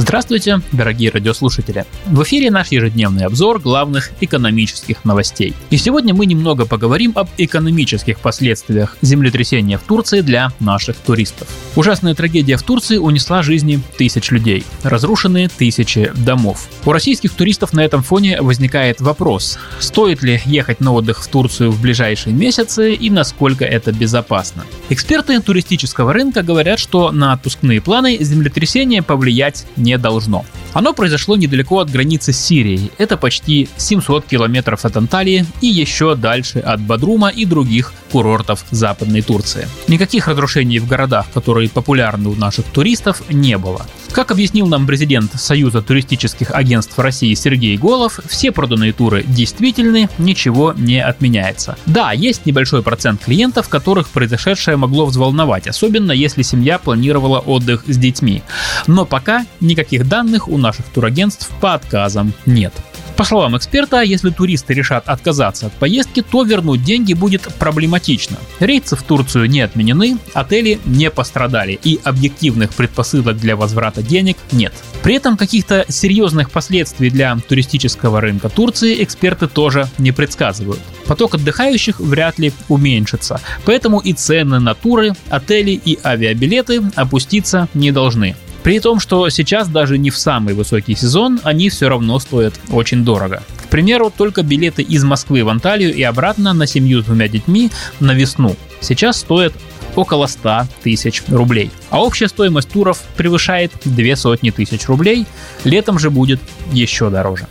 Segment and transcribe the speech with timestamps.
[0.00, 1.84] Здравствуйте, дорогие радиослушатели!
[2.06, 5.54] В эфире наш ежедневный обзор главных экономических новостей.
[5.70, 11.48] И сегодня мы немного поговорим об экономических последствиях землетрясения в Турции для наших туристов.
[11.74, 16.68] Ужасная трагедия в Турции унесла жизни тысяч людей, разрушены тысячи домов.
[16.84, 21.72] У российских туристов на этом фоне возникает вопрос, стоит ли ехать на отдых в Турцию
[21.72, 24.64] в ближайшие месяцы и насколько это безопасно.
[24.90, 30.44] Эксперты туристического рынка говорят, что на отпускные планы землетрясение повлиять не не должно.
[30.74, 36.14] Оно произошло недалеко от границы с Сирией, это почти 700 километров от Анталии и еще
[36.14, 39.66] дальше от Бадрума и других курортов Западной Турции.
[39.88, 43.86] Никаких разрушений в городах, которые популярны у наших туристов, не было.
[44.12, 50.72] Как объяснил нам президент Союза туристических агентств России Сергей Голов, все проданные туры действительны, ничего
[50.76, 51.76] не отменяется.
[51.86, 57.96] Да, есть небольшой процент клиентов, которых произошедшее могло взволновать, особенно если семья планировала отдых с
[57.96, 58.42] детьми.
[58.86, 62.72] Но пока никаких данных у наших турагентств по отказам нет.
[63.18, 68.36] По словам эксперта, если туристы решат отказаться от поездки, то вернуть деньги будет проблематично.
[68.60, 74.72] Рейсы в Турцию не отменены, отели не пострадали и объективных предпосылок для возврата денег нет.
[75.02, 80.80] При этом каких-то серьезных последствий для туристического рынка Турции эксперты тоже не предсказывают.
[81.08, 87.90] Поток отдыхающих вряд ли уменьшится, поэтому и цены на туры, отели и авиабилеты опуститься не
[87.90, 88.36] должны.
[88.68, 93.02] При том, что сейчас даже не в самый высокий сезон, они все равно стоят очень
[93.02, 93.42] дорого.
[93.64, 97.70] К примеру, только билеты из Москвы в Анталию и обратно на семью с двумя детьми
[97.98, 99.54] на весну сейчас стоят
[99.96, 101.70] около 100 тысяч рублей.
[101.88, 105.24] А общая стоимость туров превышает две сотни тысяч рублей,
[105.64, 106.38] летом же будет
[106.70, 107.46] еще дороже.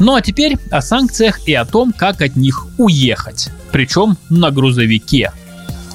[0.00, 3.50] Ну а теперь о санкциях и о том, как от них уехать.
[3.72, 5.32] Причем на грузовике–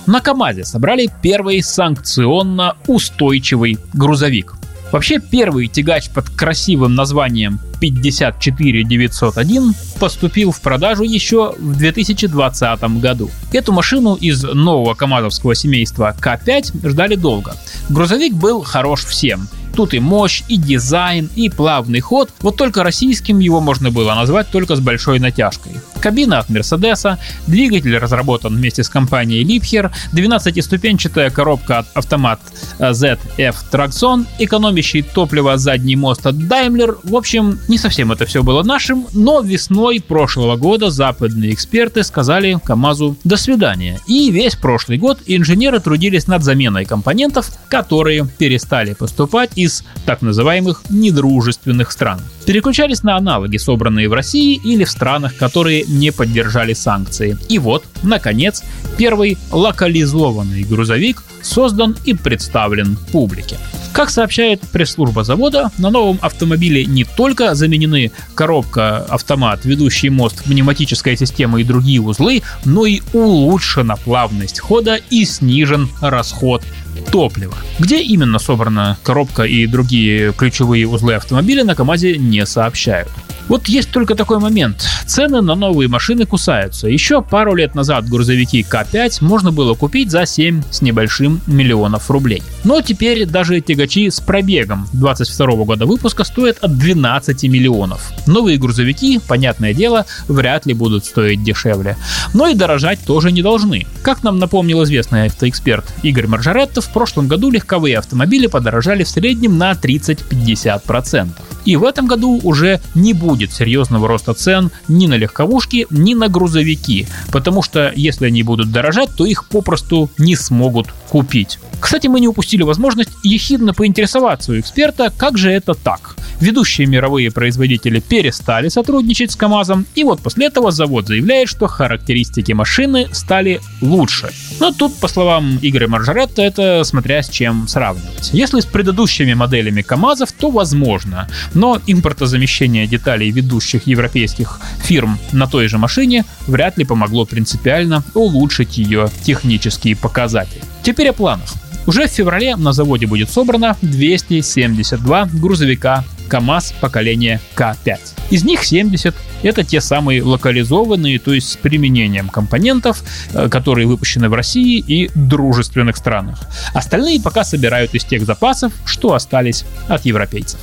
[0.09, 4.55] на КАМАЗе собрали первый санкционно устойчивый грузовик.
[4.91, 13.29] Вообще первый тягач под красивым названием 54901 поступил в продажу еще в 2020 году.
[13.53, 17.55] Эту машину из нового камазовского семейства К5 ждали долго.
[17.89, 19.47] Грузовик был хорош всем.
[19.75, 22.31] Тут и мощь, и дизайн, и плавный ход.
[22.41, 25.73] Вот только российским его можно было назвать только с большой натяжкой.
[26.01, 32.39] Кабина от Мерседеса, двигатель разработан вместе с компанией Liebherr, 12-ступенчатая коробка от автомат
[32.79, 36.97] ZF Traxxon, экономящий топливо задний мост от Daimler.
[37.03, 42.59] В общем, не совсем это все было нашим, но весной прошлого года западные эксперты сказали
[42.63, 43.99] КАМАЗу «до свидания».
[44.07, 50.83] И весь прошлый год инженеры трудились над заменой компонентов, которые перестали поступать из так называемых
[50.89, 52.19] недружественных стран.
[52.49, 57.37] Переключались на аналоги, собранные в России или в странах, которые не поддержали санкции.
[57.47, 58.63] И вот, наконец,
[58.97, 63.57] первый локализованный грузовик создан и представлен публике.
[63.91, 71.15] Как сообщает пресс-служба завода, на новом автомобиле не только заменены коробка, автомат, ведущий мост, пневматическая
[71.15, 76.63] система и другие узлы, но и улучшена плавность хода и снижен расход
[77.11, 77.55] топлива.
[77.79, 83.09] Где именно собрана коробка и другие ключевые узлы автомобиля на КАМАЗе не сообщают.
[83.49, 84.87] Вот есть только такой момент.
[85.07, 86.87] Цены на новые машины кусаются.
[86.87, 92.43] Еще пару лет назад грузовики К5 можно было купить за 7 с небольшим миллионов рублей.
[92.63, 98.11] Но теперь даже тягачи с пробегом 22 года выпуска стоят от 12 миллионов.
[98.27, 101.97] Новые грузовики, понятное дело, вряд ли будут стоить дешевле.
[102.35, 103.87] Но и дорожать тоже не должны.
[104.03, 109.57] Как нам напомнил известный автоэксперт Игорь Маржаретто, в прошлом году легковые автомобили подорожали в среднем
[109.57, 111.29] на 30-50%.
[111.69, 116.27] И в этом году уже не будет серьезного роста цен ни на легковушки, ни на
[116.27, 121.59] грузовики, потому что если они будут дорожать, то их попросту не смогут купить.
[121.79, 126.15] Кстати, мы не упустили возможность ехидно поинтересоваться у эксперта, как же это так.
[126.39, 132.53] Ведущие мировые производители перестали сотрудничать с КАМАЗом, и вот после этого завод заявляет, что характеристики
[132.53, 134.29] машины стали лучше.
[134.59, 138.29] Но тут, по словам Игоря Маржаретта, это смотря с чем сравнивать.
[138.31, 145.67] Если с предыдущими моделями КАМАЗов, то возможно, но импортозамещение деталей ведущих европейских фирм на той
[145.67, 150.61] же машине вряд ли помогло принципиально улучшить ее технические показатели.
[150.83, 151.49] Теперь о планах.
[151.85, 157.99] Уже в феврале на заводе будет собрано 272 грузовика КАМАЗ поколения К5.
[158.29, 163.03] Из них 70 это те самые локализованные, то есть с применением компонентов,
[163.33, 166.39] э, которые выпущены в России и дружественных странах.
[166.73, 170.59] Остальные пока собирают из тех запасов, что остались от европейцев.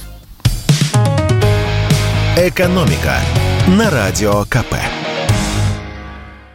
[2.37, 3.19] Экономика
[3.67, 4.77] на радио КП.